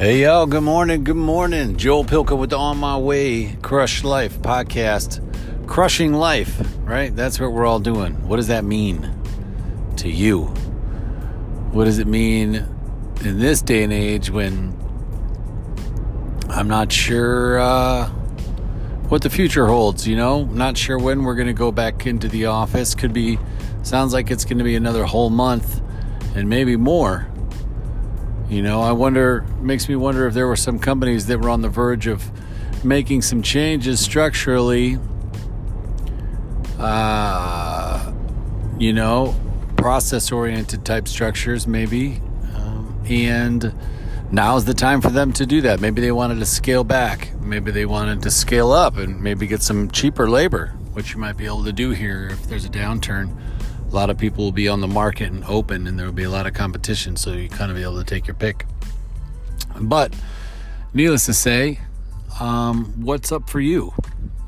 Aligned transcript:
Hey, 0.00 0.22
y'all, 0.22 0.46
good 0.46 0.62
morning, 0.62 1.04
good 1.04 1.14
morning. 1.14 1.76
Joel 1.76 2.06
Pilka 2.06 2.34
with 2.34 2.48
the 2.48 2.56
On 2.56 2.78
My 2.78 2.96
Way 2.96 3.56
Crush 3.56 4.02
Life 4.02 4.38
podcast. 4.40 5.20
Crushing 5.66 6.14
life, 6.14 6.58
right? 6.84 7.14
That's 7.14 7.38
what 7.38 7.52
we're 7.52 7.66
all 7.66 7.80
doing. 7.80 8.14
What 8.26 8.36
does 8.36 8.46
that 8.46 8.64
mean 8.64 9.14
to 9.98 10.08
you? 10.08 10.44
What 11.74 11.84
does 11.84 11.98
it 11.98 12.06
mean 12.06 12.66
in 13.26 13.40
this 13.40 13.60
day 13.60 13.82
and 13.82 13.92
age 13.92 14.30
when 14.30 14.74
I'm 16.48 16.66
not 16.66 16.90
sure 16.90 17.60
uh, 17.60 18.08
what 19.10 19.20
the 19.20 19.28
future 19.28 19.66
holds, 19.66 20.08
you 20.08 20.16
know? 20.16 20.44
Not 20.44 20.78
sure 20.78 20.98
when 20.98 21.24
we're 21.24 21.34
going 21.34 21.48
to 21.48 21.52
go 21.52 21.70
back 21.70 22.06
into 22.06 22.26
the 22.26 22.46
office. 22.46 22.94
Could 22.94 23.12
be, 23.12 23.38
sounds 23.82 24.14
like 24.14 24.30
it's 24.30 24.46
going 24.46 24.56
to 24.56 24.64
be 24.64 24.76
another 24.76 25.04
whole 25.04 25.28
month 25.28 25.82
and 26.34 26.48
maybe 26.48 26.76
more. 26.76 27.30
You 28.50 28.62
know, 28.62 28.80
I 28.82 28.90
wonder, 28.90 29.42
makes 29.60 29.88
me 29.88 29.94
wonder 29.94 30.26
if 30.26 30.34
there 30.34 30.48
were 30.48 30.56
some 30.56 30.80
companies 30.80 31.28
that 31.28 31.40
were 31.40 31.50
on 31.50 31.62
the 31.62 31.68
verge 31.68 32.08
of 32.08 32.28
making 32.84 33.22
some 33.22 33.42
changes 33.42 34.00
structurally. 34.00 34.98
Uh, 36.76 38.12
you 38.76 38.92
know, 38.92 39.36
process 39.76 40.32
oriented 40.32 40.84
type 40.84 41.06
structures, 41.06 41.68
maybe. 41.68 42.20
Um, 42.56 43.00
and 43.08 43.72
now's 44.32 44.64
the 44.64 44.74
time 44.74 45.00
for 45.00 45.10
them 45.10 45.32
to 45.34 45.46
do 45.46 45.60
that. 45.60 45.80
Maybe 45.80 46.00
they 46.00 46.10
wanted 46.10 46.40
to 46.40 46.46
scale 46.46 46.82
back. 46.82 47.32
Maybe 47.40 47.70
they 47.70 47.86
wanted 47.86 48.20
to 48.22 48.32
scale 48.32 48.72
up 48.72 48.96
and 48.96 49.22
maybe 49.22 49.46
get 49.46 49.62
some 49.62 49.92
cheaper 49.92 50.28
labor, 50.28 50.74
which 50.92 51.14
you 51.14 51.20
might 51.20 51.36
be 51.36 51.46
able 51.46 51.62
to 51.62 51.72
do 51.72 51.90
here 51.90 52.30
if 52.32 52.48
there's 52.48 52.64
a 52.64 52.68
downturn 52.68 53.32
a 53.90 53.94
lot 53.94 54.08
of 54.08 54.16
people 54.16 54.44
will 54.44 54.52
be 54.52 54.68
on 54.68 54.80
the 54.80 54.88
market 54.88 55.32
and 55.32 55.44
open, 55.44 55.86
and 55.86 55.98
there 55.98 56.06
will 56.06 56.12
be 56.12 56.22
a 56.22 56.30
lot 56.30 56.46
of 56.46 56.54
competition, 56.54 57.16
so 57.16 57.32
you 57.32 57.48
kind 57.48 57.70
of 57.70 57.76
be 57.76 57.82
able 57.82 57.98
to 57.98 58.04
take 58.04 58.26
your 58.26 58.34
pick. 58.34 58.66
But 59.80 60.14
needless 60.94 61.26
to 61.26 61.34
say, 61.34 61.80
um, 62.38 62.92
what's 62.96 63.32
up 63.32 63.50
for 63.50 63.60
you? 63.60 63.92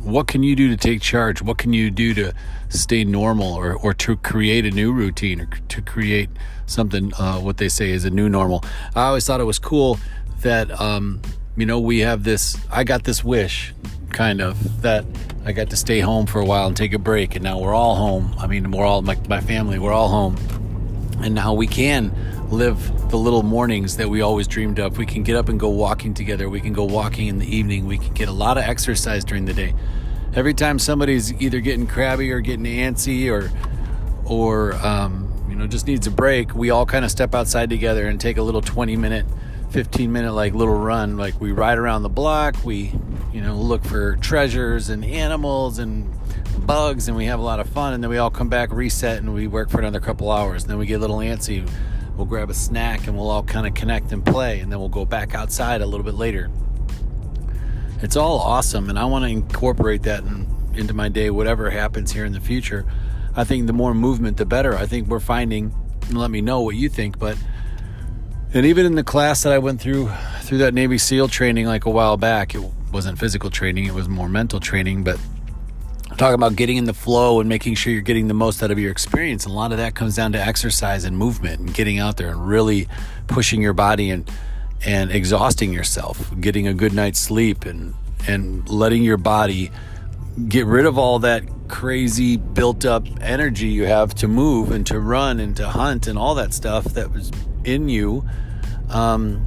What 0.00 0.26
can 0.26 0.42
you 0.42 0.56
do 0.56 0.68
to 0.68 0.76
take 0.76 1.02
charge? 1.02 1.42
What 1.42 1.58
can 1.58 1.72
you 1.72 1.90
do 1.90 2.14
to 2.14 2.32
stay 2.70 3.04
normal 3.04 3.52
or, 3.52 3.74
or 3.74 3.92
to 3.94 4.16
create 4.16 4.64
a 4.64 4.70
new 4.70 4.92
routine 4.92 5.40
or 5.40 5.46
to 5.46 5.82
create 5.82 6.30
something, 6.66 7.12
uh, 7.14 7.38
what 7.38 7.58
they 7.58 7.68
say 7.68 7.90
is 7.90 8.04
a 8.04 8.10
new 8.10 8.28
normal? 8.28 8.64
I 8.94 9.06
always 9.08 9.26
thought 9.26 9.40
it 9.40 9.44
was 9.44 9.58
cool 9.58 9.98
that, 10.40 10.80
um, 10.80 11.20
you 11.56 11.66
know, 11.66 11.80
we 11.80 12.00
have 12.00 12.24
this, 12.24 12.56
I 12.70 12.84
got 12.84 13.04
this 13.04 13.22
wish 13.22 13.74
kind 14.10 14.40
of 14.40 14.82
that 14.82 15.04
I 15.46 15.52
got 15.52 15.70
to 15.70 15.76
stay 15.76 16.00
home 16.00 16.26
for 16.26 16.40
a 16.40 16.44
while 16.44 16.66
and 16.66 16.76
take 16.76 16.92
a 16.92 16.98
break, 16.98 17.36
and 17.36 17.44
now 17.44 17.60
we're 17.60 17.72
all 17.72 17.94
home. 17.94 18.34
I 18.36 18.48
mean, 18.48 18.68
we're 18.72 18.84
all 18.84 19.00
my, 19.00 19.16
my 19.28 19.40
family, 19.40 19.78
we're 19.78 19.92
all 19.92 20.08
home, 20.08 20.34
and 21.20 21.36
now 21.36 21.54
we 21.54 21.68
can 21.68 22.12
live 22.50 23.10
the 23.10 23.16
little 23.16 23.44
mornings 23.44 23.96
that 23.98 24.10
we 24.10 24.22
always 24.22 24.48
dreamed 24.48 24.80
of. 24.80 24.98
We 24.98 25.06
can 25.06 25.22
get 25.22 25.36
up 25.36 25.48
and 25.48 25.60
go 25.60 25.68
walking 25.68 26.14
together. 26.14 26.48
We 26.48 26.60
can 26.60 26.72
go 26.72 26.82
walking 26.82 27.28
in 27.28 27.38
the 27.38 27.46
evening. 27.46 27.86
We 27.86 27.96
can 27.96 28.12
get 28.12 28.28
a 28.28 28.32
lot 28.32 28.58
of 28.58 28.64
exercise 28.64 29.24
during 29.24 29.44
the 29.44 29.54
day. 29.54 29.72
Every 30.34 30.52
time 30.52 30.80
somebody's 30.80 31.32
either 31.40 31.60
getting 31.60 31.86
crabby 31.86 32.32
or 32.32 32.40
getting 32.40 32.64
antsy 32.64 33.30
or 33.30 33.52
or 34.24 34.74
um, 34.84 35.32
you 35.48 35.54
know 35.54 35.68
just 35.68 35.86
needs 35.86 36.08
a 36.08 36.10
break, 36.10 36.56
we 36.56 36.70
all 36.70 36.86
kind 36.86 37.04
of 37.04 37.10
step 37.12 37.36
outside 37.36 37.70
together 37.70 38.08
and 38.08 38.20
take 38.20 38.36
a 38.36 38.42
little 38.42 38.62
20 38.62 38.96
minute 38.96 39.24
15 39.70 40.10
minute 40.10 40.32
like 40.32 40.54
little 40.54 40.76
run 40.76 41.16
like 41.16 41.40
we 41.40 41.52
ride 41.52 41.76
around 41.76 42.02
the 42.02 42.08
block 42.08 42.54
we 42.64 42.92
you 43.36 43.42
know 43.42 43.54
look 43.54 43.84
for 43.84 44.16
treasures 44.16 44.88
and 44.88 45.04
animals 45.04 45.78
and 45.78 46.10
bugs 46.66 47.06
and 47.06 47.14
we 47.14 47.26
have 47.26 47.38
a 47.38 47.42
lot 47.42 47.60
of 47.60 47.68
fun 47.68 47.92
and 47.92 48.02
then 48.02 48.08
we 48.08 48.16
all 48.16 48.30
come 48.30 48.48
back 48.48 48.72
reset 48.72 49.18
and 49.18 49.34
we 49.34 49.46
work 49.46 49.68
for 49.68 49.78
another 49.78 50.00
couple 50.00 50.30
hours. 50.30 50.62
And 50.62 50.70
then 50.70 50.78
we 50.78 50.86
get 50.86 50.94
a 50.94 50.98
little 51.00 51.18
antsy. 51.18 51.68
We'll 52.16 52.24
grab 52.24 52.48
a 52.48 52.54
snack 52.54 53.06
and 53.06 53.14
we'll 53.14 53.28
all 53.28 53.42
kind 53.42 53.66
of 53.66 53.74
connect 53.74 54.10
and 54.10 54.24
play 54.24 54.60
and 54.60 54.72
then 54.72 54.78
we'll 54.78 54.88
go 54.88 55.04
back 55.04 55.34
outside 55.34 55.82
a 55.82 55.86
little 55.86 56.02
bit 56.02 56.14
later. 56.14 56.50
It's 58.00 58.16
all 58.16 58.40
awesome 58.40 58.88
and 58.88 58.98
i 58.98 59.04
want 59.04 59.26
to 59.26 59.30
incorporate 59.30 60.04
that 60.04 60.24
in, 60.24 60.46
into 60.74 60.94
my 60.94 61.10
day 61.10 61.28
whatever 61.28 61.68
happens 61.68 62.12
here 62.12 62.24
in 62.24 62.32
the 62.32 62.40
future. 62.40 62.86
I 63.36 63.44
think 63.44 63.66
the 63.66 63.74
more 63.74 63.92
movement 63.92 64.38
the 64.38 64.46
better. 64.46 64.74
I 64.74 64.86
think 64.86 65.08
we're 65.08 65.20
finding 65.20 65.74
let 66.10 66.30
me 66.30 66.40
know 66.40 66.62
what 66.62 66.74
you 66.74 66.88
think 66.88 67.18
but 67.18 67.36
and 68.54 68.64
even 68.64 68.86
in 68.86 68.94
the 68.94 69.04
class 69.04 69.42
that 69.42 69.52
I 69.52 69.58
went 69.58 69.78
through 69.78 70.10
through 70.40 70.58
that 70.58 70.72
Navy 70.72 70.96
SEAL 70.96 71.28
training 71.28 71.66
like 71.66 71.84
a 71.84 71.90
while 71.90 72.16
back, 72.16 72.54
it 72.54 72.62
wasn't 72.92 73.18
physical 73.18 73.50
training, 73.50 73.86
it 73.86 73.94
was 73.94 74.08
more 74.08 74.28
mental 74.28 74.60
training, 74.60 75.04
but 75.04 75.18
talking 76.16 76.34
about 76.34 76.56
getting 76.56 76.76
in 76.76 76.84
the 76.84 76.94
flow 76.94 77.40
and 77.40 77.48
making 77.48 77.74
sure 77.74 77.92
you're 77.92 78.02
getting 78.02 78.28
the 78.28 78.34
most 78.34 78.62
out 78.62 78.70
of 78.70 78.78
your 78.78 78.90
experience. 78.90 79.44
And 79.44 79.52
a 79.52 79.56
lot 79.56 79.72
of 79.72 79.78
that 79.78 79.94
comes 79.94 80.16
down 80.16 80.32
to 80.32 80.40
exercise 80.40 81.04
and 81.04 81.16
movement 81.16 81.60
and 81.60 81.74
getting 81.74 81.98
out 81.98 82.16
there 82.16 82.28
and 82.28 82.46
really 82.46 82.88
pushing 83.26 83.60
your 83.60 83.74
body 83.74 84.10
and 84.10 84.30
and 84.84 85.10
exhausting 85.10 85.72
yourself, 85.72 86.30
getting 86.38 86.66
a 86.66 86.74
good 86.74 86.92
night's 86.92 87.18
sleep 87.18 87.64
and 87.64 87.94
and 88.26 88.68
letting 88.68 89.02
your 89.02 89.16
body 89.16 89.70
get 90.48 90.66
rid 90.66 90.86
of 90.86 90.98
all 90.98 91.18
that 91.20 91.42
crazy 91.68 92.36
built 92.36 92.84
up 92.84 93.04
energy 93.20 93.68
you 93.68 93.86
have 93.86 94.14
to 94.14 94.28
move 94.28 94.70
and 94.70 94.86
to 94.86 95.00
run 95.00 95.40
and 95.40 95.56
to 95.56 95.68
hunt 95.68 96.06
and 96.06 96.18
all 96.18 96.34
that 96.34 96.52
stuff 96.52 96.84
that 96.84 97.10
was 97.10 97.32
in 97.64 97.88
you 97.88 98.24
um, 98.90 99.44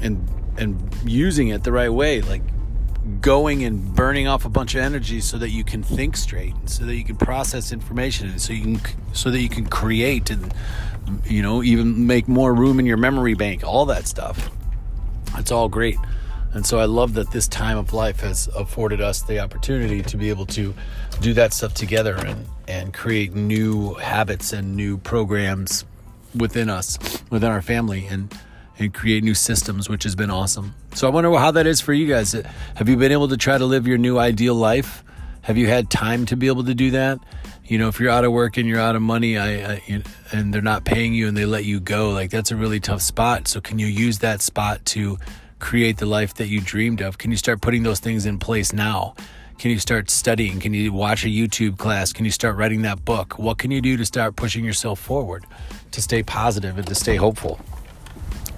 and 0.00 0.28
and 0.58 0.78
using 1.04 1.48
it 1.48 1.64
the 1.64 1.72
right 1.72 1.92
way, 1.92 2.20
like 2.20 2.42
going 3.20 3.64
and 3.64 3.94
burning 3.94 4.26
off 4.26 4.44
a 4.44 4.48
bunch 4.48 4.74
of 4.74 4.80
energy 4.80 5.20
so 5.20 5.36
that 5.38 5.50
you 5.50 5.64
can 5.64 5.82
think 5.82 6.16
straight, 6.16 6.54
so 6.66 6.84
that 6.84 6.96
you 6.96 7.04
can 7.04 7.16
process 7.16 7.72
information, 7.72 8.28
and 8.28 8.40
so 8.40 8.52
you 8.52 8.78
can 8.78 9.14
so 9.14 9.30
that 9.30 9.40
you 9.40 9.48
can 9.48 9.66
create 9.66 10.30
and 10.30 10.52
you 11.24 11.42
know 11.42 11.62
even 11.62 12.06
make 12.06 12.28
more 12.28 12.54
room 12.54 12.78
in 12.78 12.86
your 12.86 12.96
memory 12.96 13.34
bank, 13.34 13.62
all 13.64 13.86
that 13.86 14.06
stuff. 14.06 14.50
It's 15.36 15.50
all 15.50 15.68
great. 15.68 15.98
And 16.54 16.64
so 16.64 16.78
I 16.78 16.84
love 16.84 17.14
that 17.14 17.32
this 17.32 17.48
time 17.48 17.76
of 17.76 17.92
life 17.92 18.20
has 18.20 18.46
afforded 18.54 19.00
us 19.00 19.22
the 19.22 19.40
opportunity 19.40 20.02
to 20.02 20.16
be 20.16 20.30
able 20.30 20.46
to 20.46 20.72
do 21.20 21.34
that 21.34 21.52
stuff 21.52 21.74
together 21.74 22.14
and, 22.14 22.46
and 22.68 22.94
create 22.94 23.34
new 23.34 23.94
habits 23.94 24.52
and 24.52 24.76
new 24.76 24.96
programs 24.98 25.84
within 26.32 26.70
us, 26.70 26.96
within 27.28 27.50
our 27.50 27.60
family, 27.60 28.06
and 28.06 28.32
and 28.78 28.92
create 28.92 29.22
new 29.22 29.34
systems, 29.34 29.88
which 29.88 30.02
has 30.04 30.14
been 30.14 30.30
awesome. 30.30 30.74
So 30.94 31.06
I 31.06 31.10
wonder 31.10 31.32
how 31.36 31.50
that 31.52 31.66
is 31.66 31.80
for 31.80 31.92
you 31.92 32.06
guys. 32.06 32.32
Have 32.32 32.88
you 32.88 32.96
been 32.96 33.12
able 33.12 33.28
to 33.28 33.36
try 33.36 33.58
to 33.58 33.64
live 33.64 33.86
your 33.86 33.98
new 33.98 34.18
ideal 34.18 34.54
life? 34.54 35.04
Have 35.42 35.58
you 35.58 35.66
had 35.66 35.90
time 35.90 36.26
to 36.26 36.36
be 36.36 36.46
able 36.46 36.64
to 36.64 36.74
do 36.74 36.90
that? 36.92 37.18
You 37.66 37.78
know, 37.78 37.88
if 37.88 37.98
you're 38.00 38.10
out 38.10 38.24
of 38.24 38.32
work 38.32 38.56
and 38.56 38.68
you're 38.68 38.80
out 38.80 38.96
of 38.96 39.02
money, 39.02 39.38
I, 39.38 39.74
I 39.74 40.02
and 40.32 40.52
they're 40.52 40.62
not 40.62 40.84
paying 40.84 41.14
you 41.14 41.28
and 41.28 41.36
they 41.36 41.46
let 41.46 41.64
you 41.64 41.80
go, 41.80 42.10
like 42.10 42.30
that's 42.30 42.50
a 42.50 42.56
really 42.56 42.80
tough 42.80 43.00
spot. 43.00 43.48
So 43.48 43.60
can 43.60 43.78
you 43.78 43.86
use 43.86 44.18
that 44.18 44.42
spot 44.42 44.84
to 44.86 45.18
create 45.60 45.98
the 45.98 46.06
life 46.06 46.34
that 46.34 46.48
you 46.48 46.60
dreamed 46.60 47.00
of? 47.00 47.16
Can 47.18 47.30
you 47.30 47.36
start 47.36 47.62
putting 47.62 47.82
those 47.82 48.00
things 48.00 48.26
in 48.26 48.38
place 48.38 48.72
now? 48.72 49.14
Can 49.58 49.70
you 49.70 49.78
start 49.78 50.10
studying? 50.10 50.60
Can 50.60 50.74
you 50.74 50.92
watch 50.92 51.24
a 51.24 51.28
YouTube 51.28 51.78
class? 51.78 52.12
Can 52.12 52.24
you 52.24 52.30
start 52.30 52.56
writing 52.56 52.82
that 52.82 53.04
book? 53.04 53.38
What 53.38 53.58
can 53.58 53.70
you 53.70 53.80
do 53.80 53.96
to 53.96 54.04
start 54.04 54.36
pushing 54.36 54.64
yourself 54.64 54.98
forward, 54.98 55.46
to 55.92 56.02
stay 56.02 56.22
positive 56.22 56.76
and 56.76 56.86
to 56.88 56.94
stay 56.94 57.16
hopeful? 57.16 57.60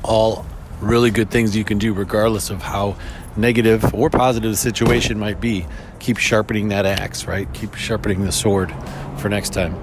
All 0.06 0.46
really 0.80 1.10
good 1.10 1.30
things 1.30 1.56
you 1.56 1.64
can 1.64 1.78
do, 1.78 1.92
regardless 1.92 2.50
of 2.50 2.62
how 2.62 2.96
negative 3.36 3.94
or 3.94 4.10
positive 4.10 4.50
the 4.50 4.56
situation 4.56 5.18
might 5.18 5.40
be. 5.40 5.66
Keep 5.98 6.18
sharpening 6.18 6.68
that 6.68 6.86
axe, 6.86 7.26
right? 7.26 7.52
Keep 7.52 7.74
sharpening 7.74 8.24
the 8.24 8.32
sword 8.32 8.74
for 9.18 9.28
next 9.28 9.52
time. 9.52 9.74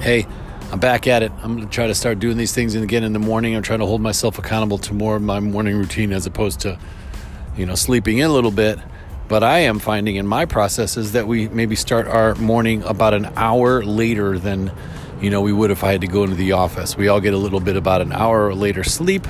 Hey, 0.00 0.26
I'm 0.72 0.80
back 0.80 1.06
at 1.06 1.22
it. 1.22 1.32
I'm 1.42 1.56
going 1.56 1.68
to 1.68 1.72
try 1.72 1.86
to 1.86 1.94
start 1.94 2.18
doing 2.18 2.36
these 2.36 2.54
things 2.54 2.74
again 2.74 3.04
in 3.04 3.12
the 3.12 3.18
morning. 3.18 3.54
I'm 3.54 3.62
trying 3.62 3.80
to 3.80 3.86
hold 3.86 4.00
myself 4.00 4.38
accountable 4.38 4.78
to 4.78 4.94
more 4.94 5.16
of 5.16 5.22
my 5.22 5.40
morning 5.40 5.76
routine 5.76 6.12
as 6.12 6.26
opposed 6.26 6.60
to, 6.60 6.78
you 7.56 7.66
know, 7.66 7.74
sleeping 7.74 8.18
in 8.18 8.26
a 8.26 8.32
little 8.32 8.50
bit 8.50 8.78
but 9.30 9.44
I 9.44 9.60
am 9.60 9.78
finding 9.78 10.16
in 10.16 10.26
my 10.26 10.44
processes 10.44 11.12
that 11.12 11.28
we 11.28 11.46
maybe 11.46 11.76
start 11.76 12.08
our 12.08 12.34
morning 12.34 12.82
about 12.82 13.14
an 13.14 13.26
hour 13.36 13.80
later 13.84 14.40
than, 14.40 14.72
you 15.20 15.30
know, 15.30 15.40
we 15.40 15.52
would 15.52 15.70
if 15.70 15.84
I 15.84 15.92
had 15.92 16.00
to 16.00 16.06
go 16.06 16.24
into 16.24 16.36
the 16.36 16.52
office. 16.52 16.96
We 16.96 17.08
all 17.08 17.20
get 17.20 17.34
a 17.34 17.38
little 17.38 17.60
bit 17.60 17.76
about 17.76 18.00
an 18.00 18.12
hour 18.12 18.54
later 18.54 18.82
sleep, 18.82 19.26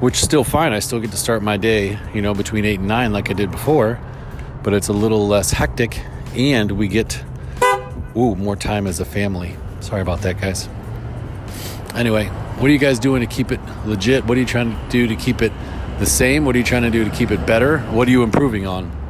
which 0.00 0.14
is 0.16 0.20
still 0.20 0.44
fine. 0.44 0.72
I 0.72 0.80
still 0.80 1.00
get 1.00 1.10
to 1.12 1.16
start 1.16 1.42
my 1.42 1.56
day, 1.56 1.98
you 2.12 2.20
know, 2.20 2.34
between 2.34 2.64
8 2.64 2.80
and 2.80 2.88
9 2.88 3.12
like 3.12 3.30
I 3.30 3.32
did 3.32 3.50
before, 3.50 3.98
but 4.62 4.74
it's 4.74 4.88
a 4.88 4.92
little 4.92 5.26
less 5.26 5.50
hectic 5.50 6.02
and 6.34 6.72
we 6.72 6.88
get, 6.88 7.22
ooh, 8.16 8.34
more 8.34 8.56
time 8.56 8.86
as 8.86 9.00
a 9.00 9.04
family. 9.06 9.56
Sorry 9.80 10.02
about 10.02 10.20
that, 10.22 10.40
guys. 10.40 10.68
Anyway, 11.94 12.26
what 12.26 12.68
are 12.68 12.72
you 12.72 12.78
guys 12.78 12.98
doing 12.98 13.20
to 13.20 13.26
keep 13.26 13.50
it 13.50 13.60
legit? 13.86 14.24
What 14.26 14.36
are 14.36 14.40
you 14.40 14.46
trying 14.46 14.70
to 14.70 14.88
do 14.90 15.06
to 15.06 15.16
keep 15.16 15.40
it 15.40 15.52
the 15.98 16.06
same? 16.06 16.44
What 16.44 16.54
are 16.54 16.58
you 16.58 16.64
trying 16.64 16.82
to 16.82 16.90
do 16.90 17.04
to 17.04 17.10
keep 17.10 17.30
it 17.30 17.46
better? 17.46 17.78
What 17.78 18.06
are 18.08 18.10
you 18.10 18.22
improving 18.22 18.66
on? 18.66 19.05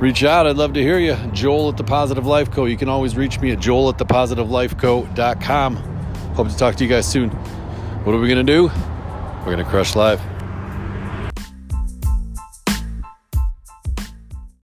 Reach 0.00 0.22
out. 0.22 0.46
I'd 0.46 0.56
love 0.56 0.74
to 0.74 0.82
hear 0.82 0.98
you. 0.98 1.16
Joel 1.32 1.70
at 1.70 1.76
the 1.76 1.84
Positive 1.84 2.24
Life 2.24 2.52
Co. 2.52 2.66
You 2.66 2.76
can 2.76 2.88
always 2.88 3.16
reach 3.16 3.40
me 3.40 3.50
at 3.50 3.58
joel 3.58 3.88
at 3.88 3.98
the 3.98 4.06
positivelifeco.com. 4.06 5.76
Hope 5.76 6.48
to 6.48 6.56
talk 6.56 6.76
to 6.76 6.84
you 6.84 6.90
guys 6.90 7.10
soon. 7.10 7.30
What 7.30 8.14
are 8.14 8.20
we 8.20 8.28
going 8.28 8.46
to 8.46 8.52
do? 8.52 8.68
We're 9.38 9.54
going 9.54 9.58
to 9.58 9.64
crush 9.64 9.96
life. 9.96 10.20